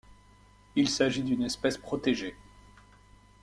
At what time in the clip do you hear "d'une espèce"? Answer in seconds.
1.21-1.77